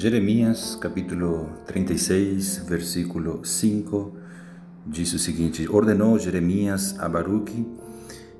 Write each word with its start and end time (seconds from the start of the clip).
Jeremias 0.00 0.78
capítulo 0.80 1.48
36, 1.66 2.58
versículo 2.68 3.44
5 3.44 4.16
diz 4.86 5.12
o 5.12 5.18
seguinte: 5.18 5.68
Ordenou 5.68 6.16
Jeremias 6.20 6.96
a 7.00 7.08
Baruque: 7.08 7.66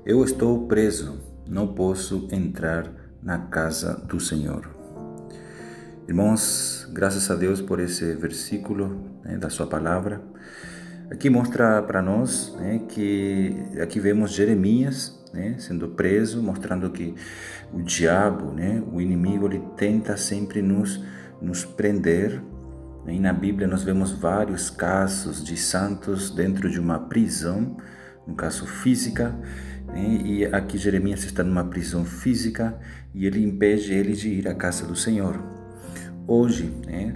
Eu 0.05 0.23
estou 0.23 0.67
preso, 0.67 1.19
não 1.45 1.67
posso 1.67 2.29
entrar 2.31 2.89
na 3.21 3.39
casa 3.39 3.93
do 4.07 4.21
Senhor. 4.21 4.69
Irmãos, 6.07 6.87
graças 6.93 7.29
a 7.29 7.35
Deus 7.35 7.61
por 7.61 7.81
esse 7.81 8.13
versículo 8.13 9.19
né, 9.21 9.37
da 9.37 9.49
Sua 9.49 9.67
palavra. 9.67 10.21
Aqui 11.11 11.29
mostra 11.29 11.83
para 11.83 12.01
nós 12.01 12.55
né, 12.57 12.83
que 12.87 13.53
aqui 13.81 13.99
vemos 13.99 14.31
Jeremias 14.31 15.19
né, 15.33 15.55
sendo 15.59 15.89
preso, 15.89 16.41
mostrando 16.41 16.89
que 16.89 17.13
o 17.73 17.81
diabo, 17.81 18.53
né, 18.53 18.81
o 18.93 19.01
inimigo, 19.01 19.45
ele 19.45 19.61
tenta 19.75 20.15
sempre 20.15 20.61
nos 20.61 21.03
nos 21.41 21.65
prender. 21.65 22.41
E 23.07 23.19
na 23.19 23.33
Bíblia 23.33 23.67
nós 23.67 23.83
vemos 23.83 24.11
vários 24.11 24.69
casos 24.69 25.43
de 25.43 25.57
santos 25.57 26.29
dentro 26.29 26.69
de 26.69 26.79
uma 26.79 26.99
prisão, 26.99 27.77
no 28.27 28.35
caso 28.35 28.67
física, 28.67 29.35
né? 29.87 30.21
e 30.23 30.45
aqui 30.45 30.77
Jeremias 30.77 31.23
está 31.23 31.43
numa 31.43 31.63
prisão 31.63 32.05
física 32.05 32.77
e 33.13 33.25
ele 33.25 33.43
impede 33.43 33.93
ele 33.93 34.13
de 34.13 34.29
ir 34.29 34.47
à 34.47 34.53
casa 34.53 34.85
do 34.85 34.95
Senhor. 34.95 35.41
Hoje, 36.27 36.71
né, 36.85 37.15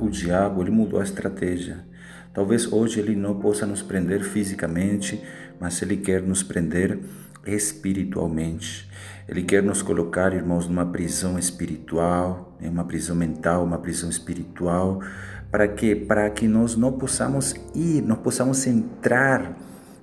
o 0.00 0.10
diabo 0.10 0.62
ele 0.62 0.70
mudou 0.70 1.00
a 1.00 1.04
estratégia. 1.04 1.84
Talvez 2.34 2.70
hoje 2.70 3.00
ele 3.00 3.14
não 3.14 3.38
possa 3.38 3.66
nos 3.66 3.82
prender 3.82 4.22
fisicamente, 4.22 5.22
mas 5.58 5.80
ele 5.80 5.96
quer 5.96 6.22
nos 6.22 6.42
prender 6.42 6.98
espiritualmente. 7.46 8.88
Ele 9.28 9.42
quer 9.42 9.62
nos 9.62 9.82
colocar, 9.82 10.32
irmãos, 10.32 10.66
numa 10.66 10.86
prisão 10.86 11.38
espiritual, 11.38 12.56
em 12.60 12.68
uma 12.68 12.84
prisão 12.84 13.16
mental, 13.16 13.64
uma 13.64 13.78
prisão 13.78 14.10
espiritual, 14.10 15.00
para 15.50 15.68
que 15.68 15.94
para 15.94 16.28
que 16.30 16.48
nós 16.48 16.76
não 16.76 16.92
possamos 16.92 17.54
ir, 17.74 18.02
não 18.02 18.16
possamos 18.16 18.66
entrar 18.66 19.56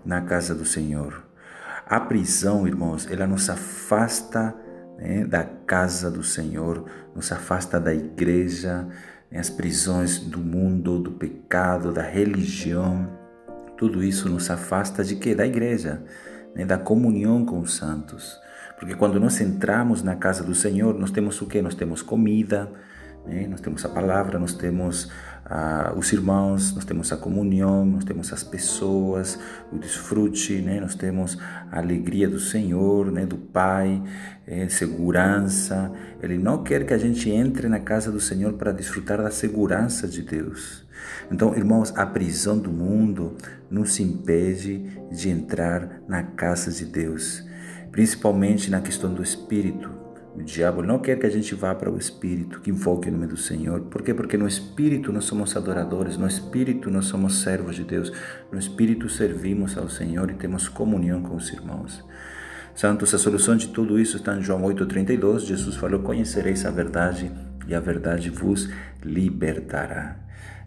na 0.06 0.22
casa 0.22 0.56
do 0.56 0.66
Senhor. 0.66 1.24
A 1.86 2.00
prisão, 2.00 2.68
irmãos, 2.68 3.10
ela 3.10 3.26
nos 3.26 3.50
afasta 3.50 4.56
né, 4.98 5.26
da 5.26 5.44
casa 5.44 6.10
do 6.12 6.24
Senhor, 6.24 6.86
nos 7.16 7.32
afasta 7.32 7.80
da 7.80 7.94
igreja, 7.94 8.88
né, 9.32 9.40
as 9.40 9.50
prisões 9.50 10.20
do 10.20 10.40
mundo, 10.40 11.00
do 11.00 11.12
pecado, 11.12 11.92
da 11.92 12.04
religião. 12.04 13.10
Tudo 13.76 14.04
isso 14.04 14.30
nos 14.30 14.50
afasta 14.52 15.04
de 15.04 15.16
quê? 15.16 15.34
Da 15.34 15.48
igreja 15.48 16.04
né, 16.56 16.66
da 16.66 16.78
comunhão 16.78 17.46
com 17.46 17.60
os 17.60 17.76
santos. 17.76 18.40
Porque 18.78 18.96
quando 18.96 19.20
nós 19.20 19.40
entramos 19.42 20.02
na 20.02 20.16
casa 20.16 20.44
do 20.44 20.56
Senhor, 20.56 20.98
nós 20.98 21.12
temos 21.12 21.42
o 21.42 21.46
que? 21.46 21.62
Nós 21.62 21.76
temos 21.76 22.02
comida, 22.02 22.72
né? 23.26 23.48
nós 23.48 23.62
temos 23.62 23.86
a 23.86 23.90
palavra, 23.90 24.40
nós 24.40 24.54
temos 24.54 25.10
ah, 25.46 25.94
os 25.96 26.12
irmãos, 26.14 26.74
nós 26.76 26.86
temos 26.86 27.12
a 27.12 27.18
comunhão, 27.18 27.86
nós 27.86 28.04
temos 28.04 28.32
as 28.32 28.44
pessoas, 28.44 29.40
o 29.72 29.78
desfrute, 29.78 30.62
né? 30.62 30.80
nós 30.80 30.96
temos 30.96 31.38
a 31.72 31.80
alegria 31.80 32.30
do 32.30 32.40
Senhor, 32.40 33.12
né? 33.12 33.26
do 33.26 33.38
Pai, 33.38 34.02
é, 34.46 34.68
segurança. 34.70 35.92
Ele 36.22 36.38
não 36.38 36.64
quer 36.64 36.86
que 36.86 36.94
a 36.94 36.98
gente 36.98 37.30
entre 37.30 37.68
na 37.68 37.80
casa 37.80 38.12
do 38.12 38.20
Senhor 38.20 38.54
para 38.54 38.72
desfrutar 38.72 39.22
da 39.22 39.32
segurança 39.32 40.08
de 40.08 40.22
Deus. 40.22 40.88
Então, 41.32 41.56
irmãos, 41.56 41.94
a 41.96 42.06
prisão 42.06 42.58
do 42.58 42.72
mundo 42.72 43.36
nos 43.70 44.00
impede 44.00 44.86
de 45.12 45.30
entrar 45.30 46.02
na 46.08 46.24
casa 46.24 46.72
de 46.72 46.86
Deus, 46.86 47.44
principalmente 47.92 48.70
na 48.70 48.82
questão 48.82 49.14
do 49.14 49.24
espírito. 49.24 49.99
O 50.40 50.44
diabo 50.44 50.82
não 50.82 51.00
quer 51.00 51.20
que 51.20 51.26
a 51.26 51.30
gente 51.30 51.54
vá 51.54 51.76
para 51.76 51.92
o 51.92 51.98
Espírito, 51.98 52.62
que 52.62 52.70
invoque 52.70 53.10
o 53.10 53.12
nome 53.12 53.28
do 53.28 53.36
Senhor. 53.36 53.82
Por 53.82 54.02
quê? 54.02 54.14
Porque 54.14 54.38
no 54.38 54.48
Espírito 54.48 55.12
nós 55.12 55.26
somos 55.26 55.54
adoradores, 55.58 56.16
no 56.16 56.26
Espírito 56.26 56.90
nós 56.90 57.08
somos 57.08 57.42
servos 57.42 57.76
de 57.76 57.84
Deus, 57.84 58.10
no 58.50 58.58
Espírito 58.58 59.10
servimos 59.10 59.78
ao 59.78 59.90
Senhor 59.90 60.32
e 60.32 60.36
temos 60.36 60.70
comunhão 60.70 61.22
com 61.22 61.36
os 61.36 61.52
irmãos. 61.52 62.06
Santos, 62.74 63.14
a 63.14 63.18
solução 63.18 63.58
de 63.58 63.68
tudo 63.68 64.00
isso 64.00 64.16
está 64.16 64.34
em 64.34 64.42
João 64.42 64.62
8,32. 64.62 65.40
Jesus 65.40 65.76
falou: 65.76 66.00
Conhecereis 66.00 66.66
a 66.66 66.72
verdade 66.72 67.30
e 67.68 67.76
a 67.76 67.80
verdade 67.82 68.30
vos 68.30 68.70
libertará. 69.04 70.16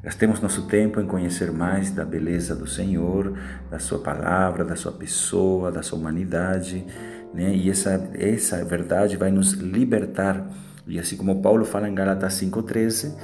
Gastemos 0.03 0.41
nosso 0.41 0.67
tempo 0.67 1.01
em 1.01 1.07
conhecer 1.07 1.51
mais 1.51 1.91
da 1.91 2.05
beleza 2.05 2.55
do 2.55 2.67
Senhor, 2.67 3.39
da 3.71 3.79
Sua 3.79 4.01
palavra, 4.01 4.65
da 4.65 4.77
Sua 4.77 4.93
pessoa, 4.93 5.73
da 5.73 5.83
Sua 5.83 5.99
humanidade, 5.99 6.85
né? 7.33 7.55
E 7.55 7.71
essa, 7.71 8.11
essa 8.15 8.65
verdade 8.65 9.17
vai 9.17 9.31
nos 9.31 9.53
libertar. 9.53 10.47
E 10.87 10.99
assim 10.99 11.17
como 11.17 11.41
Paulo 11.41 11.65
fala 11.65 11.89
em 11.89 11.95
Gálatas 11.95 12.35
5,13, 12.35 13.15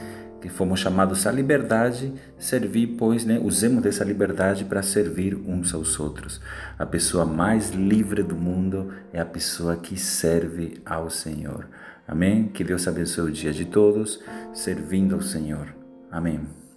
que 0.40 0.48
fomos 0.48 0.80
chamados 0.80 1.26
à 1.26 1.32
liberdade, 1.32 2.12
servir, 2.38 2.96
pois, 2.98 3.24
né, 3.24 3.40
usemos 3.42 3.82
dessa 3.82 4.04
liberdade 4.04 4.64
para 4.64 4.82
servir 4.82 5.34
uns 5.34 5.74
aos 5.74 5.98
outros. 5.98 6.40
A 6.78 6.86
pessoa 6.86 7.24
mais 7.24 7.70
livre 7.70 8.22
do 8.22 8.36
mundo 8.36 8.92
é 9.12 9.20
a 9.20 9.26
pessoa 9.26 9.76
que 9.76 9.98
serve 9.98 10.80
ao 10.86 11.10
Senhor. 11.10 11.66
Amém? 12.06 12.48
Que 12.48 12.64
Deus 12.64 12.86
abençoe 12.86 13.30
o 13.30 13.32
dia 13.32 13.52
de 13.52 13.64
todos, 13.64 14.22
servindo 14.54 15.16
ao 15.16 15.20
Senhor. 15.20 15.74
Amém. 16.10 16.67